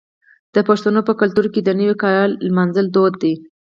[0.55, 3.33] د پښتنو په کلتور کې د نوي کال لمانځل دود دی.